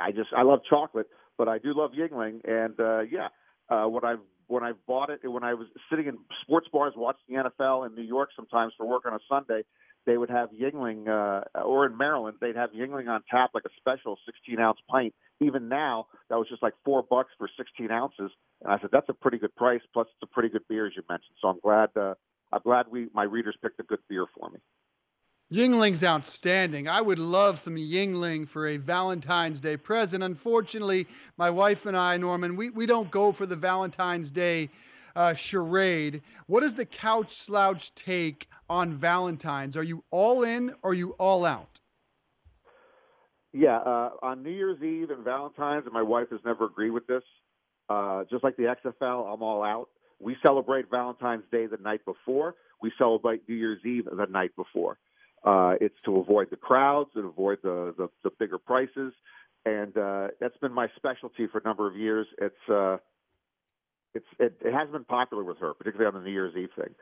I 0.00 0.12
just 0.14 0.30
I 0.36 0.42
love 0.42 0.60
chocolate, 0.68 1.06
but 1.36 1.48
I 1.48 1.58
do 1.58 1.74
love 1.74 1.92
Yuengling, 1.92 2.40
and 2.48 2.78
uh, 2.80 3.00
yeah, 3.00 3.28
uh, 3.68 3.86
when 3.88 4.04
I've 4.04 4.20
when 4.46 4.62
I 4.62 4.72
bought 4.86 5.10
it, 5.10 5.20
when 5.24 5.44
I 5.44 5.54
was 5.54 5.66
sitting 5.90 6.06
in 6.06 6.18
sports 6.42 6.68
bars 6.72 6.94
watching 6.96 7.36
the 7.36 7.50
NFL 7.50 7.86
in 7.86 7.94
New 7.94 8.02
York 8.02 8.30
sometimes 8.34 8.72
for 8.76 8.86
work 8.86 9.04
on 9.06 9.14
a 9.14 9.18
Sunday, 9.28 9.62
they 10.06 10.16
would 10.16 10.30
have 10.30 10.50
Yuengling, 10.50 11.08
uh, 11.08 11.60
or 11.60 11.86
in 11.86 11.96
Maryland, 11.96 12.38
they'd 12.40 12.56
have 12.56 12.70
Yuengling 12.70 13.08
on 13.08 13.22
tap 13.30 13.50
like 13.54 13.64
a 13.64 13.70
special 13.78 14.18
16 14.26 14.58
ounce 14.58 14.78
pint. 14.90 15.14
Even 15.42 15.68
now, 15.68 16.06
that 16.28 16.36
was 16.38 16.48
just 16.48 16.62
like 16.62 16.74
four 16.84 17.02
bucks 17.02 17.30
for 17.36 17.48
16 17.56 17.90
ounces, 17.90 18.30
and 18.62 18.72
I 18.72 18.78
said 18.80 18.90
that's 18.92 19.08
a 19.08 19.14
pretty 19.14 19.38
good 19.38 19.54
price. 19.56 19.80
Plus, 19.92 20.06
it's 20.08 20.30
a 20.30 20.32
pretty 20.32 20.48
good 20.48 20.62
beer 20.68 20.86
as 20.86 20.92
you 20.96 21.02
mentioned. 21.08 21.36
So 21.40 21.48
I'm 21.48 21.60
glad 21.60 21.90
uh, 21.96 22.14
I'm 22.52 22.60
glad 22.62 22.86
we 22.90 23.08
my 23.12 23.24
readers 23.24 23.56
picked 23.62 23.80
a 23.80 23.84
good 23.84 24.00
beer 24.08 24.26
for 24.38 24.50
me. 24.50 24.58
Yuengling's 25.52 26.02
outstanding. 26.02 26.88
I 26.88 27.02
would 27.02 27.18
love 27.18 27.58
some 27.58 27.76
Yuengling 27.76 28.48
for 28.48 28.68
a 28.68 28.78
Valentine's 28.78 29.60
Day 29.60 29.76
present. 29.76 30.24
Unfortunately, 30.24 31.06
my 31.36 31.50
wife 31.50 31.84
and 31.84 31.94
I, 31.94 32.16
Norman, 32.16 32.56
we, 32.56 32.70
we 32.70 32.86
don't 32.86 33.10
go 33.10 33.32
for 33.32 33.44
the 33.44 33.56
Valentine's 33.56 34.30
Day 34.30 34.70
uh, 35.14 35.34
charade. 35.34 36.22
What 36.46 36.62
is 36.62 36.72
the 36.74 36.86
couch 36.86 37.36
slouch 37.36 37.94
take 37.94 38.48
on 38.70 38.94
Valentine's? 38.94 39.76
Are 39.76 39.82
you 39.82 40.02
all 40.10 40.44
in 40.44 40.70
or 40.82 40.92
are 40.92 40.94
you 40.94 41.10
all 41.18 41.44
out? 41.44 41.81
Yeah, 43.52 43.76
uh, 43.78 44.10
on 44.22 44.42
New 44.42 44.50
Year's 44.50 44.82
Eve 44.82 45.10
and 45.10 45.24
Valentine's, 45.24 45.84
and 45.84 45.92
my 45.92 46.02
wife 46.02 46.28
has 46.30 46.40
never 46.44 46.64
agreed 46.66 46.90
with 46.90 47.06
this. 47.06 47.22
Uh, 47.88 48.24
just 48.30 48.42
like 48.42 48.56
the 48.56 48.74
XFL, 48.84 49.32
I'm 49.32 49.42
all 49.42 49.62
out. 49.62 49.88
We 50.20 50.36
celebrate 50.42 50.90
Valentine's 50.90 51.44
Day 51.50 51.66
the 51.66 51.76
night 51.76 52.00
before. 52.04 52.54
We 52.80 52.92
celebrate 52.96 53.46
New 53.48 53.56
Year's 53.56 53.84
Eve 53.84 54.04
the 54.06 54.26
night 54.26 54.52
before. 54.56 54.98
Uh, 55.44 55.74
it's 55.80 55.96
to 56.04 56.18
avoid 56.18 56.48
the 56.50 56.56
crowds 56.56 57.10
and 57.14 57.24
avoid 57.26 57.58
the, 57.62 57.94
the, 57.98 58.08
the 58.22 58.30
bigger 58.38 58.58
prices. 58.58 59.12
And 59.66 59.96
uh, 59.96 60.28
that's 60.40 60.56
been 60.58 60.72
my 60.72 60.86
specialty 60.96 61.46
for 61.48 61.58
a 61.58 61.62
number 61.64 61.86
of 61.88 61.96
years. 61.96 62.26
It's 62.38 62.68
uh, 62.70 62.96
it's 64.14 64.26
it, 64.38 64.56
it 64.64 64.72
has 64.72 64.88
been 64.90 65.04
popular 65.04 65.44
with 65.44 65.58
her, 65.58 65.74
particularly 65.74 66.08
on 66.08 66.20
the 66.20 66.26
New 66.26 66.32
Year's 66.32 66.54
Eve 66.56 66.70
thing. 66.76 66.94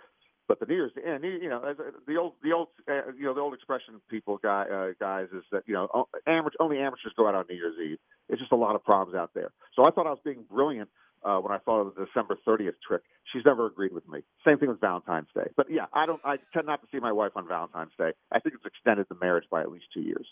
But 0.51 0.59
the 0.59 0.67
New 0.67 0.75
Year's, 0.75 0.91
and 1.07 1.23
you 1.23 1.49
know, 1.49 1.63
the 2.09 2.17
old, 2.17 2.33
the 2.43 2.51
old, 2.51 2.69
uh, 2.91 3.13
you 3.17 3.23
know, 3.23 3.35
the 3.35 3.41
old 3.41 3.55
expression 3.55 4.01
people 4.11 4.37
guy, 4.43 4.65
uh, 4.65 4.95
guys 4.99 5.29
is 5.33 5.45
that 5.53 5.63
you 5.65 5.75
know, 5.75 6.09
amateur, 6.27 6.57
only 6.59 6.79
amateurs 6.79 7.13
go 7.17 7.29
out 7.29 7.37
on 7.37 7.45
New 7.49 7.55
Year's 7.55 7.77
Eve. 7.81 7.99
It's 8.29 8.41
just 8.41 8.51
a 8.51 8.57
lot 8.57 8.75
of 8.75 8.83
problems 8.83 9.17
out 9.17 9.31
there. 9.33 9.53
So 9.77 9.85
I 9.87 9.93
thought 9.93 10.09
I 10.09 10.11
was 10.11 10.19
being 10.25 10.43
brilliant 10.51 10.89
uh, 11.23 11.37
when 11.37 11.53
I 11.53 11.59
thought 11.59 11.83
of 11.83 11.95
the 11.95 12.05
December 12.05 12.37
30th 12.45 12.75
trick. 12.85 13.03
She's 13.33 13.45
never 13.47 13.67
agreed 13.67 13.93
with 13.93 14.09
me. 14.09 14.23
Same 14.45 14.59
thing 14.59 14.71
with 14.71 14.81
Valentine's 14.81 15.29
Day. 15.37 15.53
But 15.57 15.71
yeah, 15.71 15.87
I 15.93 16.05
don't. 16.05 16.21
I 16.25 16.39
tend 16.53 16.67
not 16.67 16.81
to 16.81 16.89
see 16.91 16.99
my 16.99 17.13
wife 17.13 17.31
on 17.37 17.47
Valentine's 17.47 17.93
Day. 17.97 18.11
I 18.33 18.41
think 18.41 18.57
it's 18.57 18.67
extended 18.67 19.07
the 19.09 19.19
marriage 19.21 19.45
by 19.53 19.61
at 19.61 19.71
least 19.71 19.85
two 19.95 20.01
years. 20.01 20.27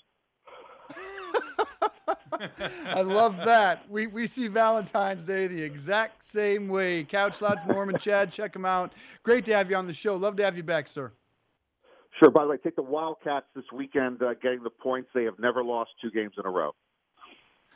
I 2.87 3.03
love 3.03 3.37
that. 3.39 3.89
We 3.91 4.07
we 4.07 4.27
see 4.27 4.49
Valentine's 4.49 5.23
Day 5.23 5.47
the 5.47 5.63
exact 5.63 6.25
same 6.25 6.69
way. 6.69 7.05
Couch 7.05 7.41
Lounge 7.41 7.61
Norman 7.67 7.99
Chad, 7.99 8.33
check 8.33 8.53
them 8.53 8.65
out. 8.65 8.93
Great 9.23 9.45
to 9.47 9.55
have 9.55 9.71
you 9.71 9.77
on 9.77 9.87
the 9.87 9.95
show. 9.95 10.17
Love 10.17 10.37
to 10.37 10.45
have 10.45 10.57
you 10.57 10.63
back, 10.63 10.89
sir. 10.89 11.13
Sure. 12.19 12.31
By 12.31 12.45
the 12.45 12.51
way, 12.51 12.57
take 12.57 12.77
the 12.77 12.83
Wildcats 12.83 13.47
this 13.55 13.65
weekend, 13.73 14.23
uh, 14.23 14.35
getting 14.35 14.63
the 14.63 14.71
points. 14.71 15.11
They 15.15 15.25
have 15.25 15.39
never 15.39 15.63
lost 15.63 15.91
two 16.03 16.11
games 16.11 16.33
in 16.39 16.47
a 16.47 16.51
row. 16.51 16.73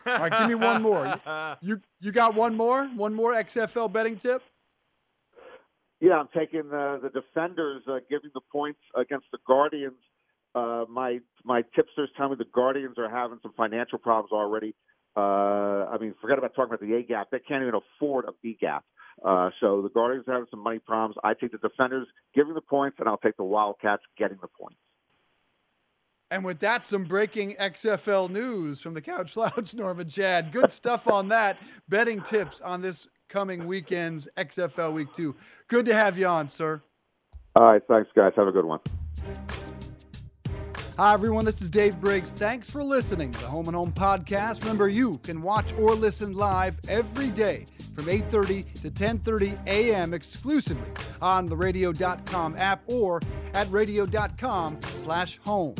All 0.06 0.18
right, 0.18 0.32
give 0.32 0.49
me 0.49 0.54
one 0.56 0.82
more. 0.82 1.14
You 1.61 1.80
you 2.00 2.11
got 2.11 2.35
one 2.35 2.56
more? 2.56 2.87
One 2.97 3.14
more 3.14 3.35
XFL 3.35 3.92
betting 3.92 4.16
tip? 4.16 4.42
Yeah, 6.00 6.14
I'm 6.14 6.28
taking 6.37 6.68
the 6.71 6.99
the 7.00 7.11
defenders, 7.11 7.82
uh, 7.87 8.00
giving 8.11 8.30
the 8.35 8.40
points 8.50 8.80
against 8.97 9.26
the 9.30 9.38
Guardians. 9.47 9.94
Uh, 10.54 10.85
my 10.88 11.21
my 11.44 11.62
tipsters 11.75 12.11
tell 12.16 12.28
me 12.28 12.37
the 12.37 12.44
Guardians 12.44 12.99
are 12.99 13.09
having 13.09 13.38
some 13.42 13.52
financial 13.56 13.99
problems 13.99 14.32
already. 14.32 14.75
Uh, 15.16 15.87
I 15.90 15.99
mean, 16.00 16.14
forget 16.21 16.38
about 16.38 16.54
talking 16.54 16.75
about 16.75 16.80
the 16.80 16.94
A 16.94 17.02
gap; 17.02 17.28
they 17.30 17.38
can't 17.38 17.62
even 17.62 17.75
afford 17.75 18.26
a 18.26 18.32
B 18.42 18.56
gap. 18.61 18.85
Uh, 19.25 19.50
so 19.61 19.82
the 19.82 19.90
Guardians 19.90 20.26
are 20.28 20.32
having 20.32 20.49
some 20.50 20.61
money 20.61 20.78
problems. 20.78 21.16
I 21.23 21.35
take 21.35 21.52
the 21.52 21.59
defenders 21.59 22.06
giving 22.35 22.54
the 22.54 22.61
points, 22.61 22.97
and 22.99 23.09
I'll 23.09 23.18
take 23.18 23.37
the 23.37 23.44
Wildcats 23.44 24.02
getting 24.18 24.38
the 24.40 24.49
points. 24.49 24.78
And 26.30 26.44
with 26.44 26.61
that, 26.61 26.87
some 26.87 27.04
breaking 27.04 27.56
XFL 27.56 28.30
news 28.30 28.80
from 28.80 28.94
the 28.94 29.02
Couch 29.02 29.37
Lounge, 29.37 29.75
Norman 29.75 30.09
Chad. 30.09 30.50
Good 30.50 30.73
stuff 30.73 31.06
on 31.06 31.28
that. 31.28 31.59
Betting 31.90 32.23
tips 32.23 32.62
on 32.62 32.80
this 32.80 33.06
coming 33.28 33.66
weekend's 33.66 34.28
XFL 34.38 34.94
Week 34.94 35.12
2. 35.12 35.35
Good 35.68 35.85
to 35.87 35.94
have 35.94 36.16
you 36.16 36.26
on, 36.26 36.49
sir. 36.49 36.82
All 37.54 37.64
right. 37.64 37.82
Thanks, 37.87 38.11
guys. 38.16 38.32
Have 38.37 38.49
a 38.49 38.52
good 38.52 38.64
one. 38.64 38.80
Hi, 41.02 41.14
everyone. 41.14 41.44
This 41.44 41.61
is 41.61 41.68
Dave 41.68 42.00
Briggs. 42.00 42.30
Thanks 42.30 42.71
for 42.71 42.85
listening 42.85 43.32
to 43.32 43.40
the 43.40 43.47
Home 43.47 43.66
and 43.66 43.75
Home 43.75 43.90
podcast. 43.90 44.61
Remember, 44.61 44.88
you 44.88 45.18
can 45.25 45.42
watch 45.42 45.73
or 45.76 45.97
listen 45.97 46.32
live 46.32 46.78
every 46.87 47.28
day 47.30 47.66
from 47.97 48.04
8.30 48.04 48.82
to 48.82 48.88
10.30 48.88 49.66
a.m. 49.66 50.14
exclusively 50.14 50.88
on 51.21 51.49
the 51.49 51.56
radio.com 51.56 52.56
app 52.56 52.85
or 52.87 53.21
at 53.52 53.68
radio.com 53.73 54.78
slash 54.94 55.38
home. 55.38 55.75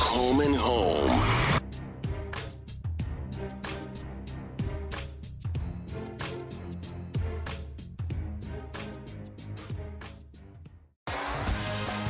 Home 0.00 0.40
and 0.40 0.56
Home. 0.56 1.57